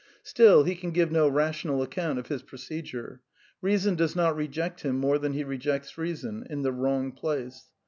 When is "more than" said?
4.97-5.33